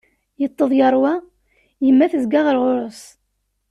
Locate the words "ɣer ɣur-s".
2.45-3.01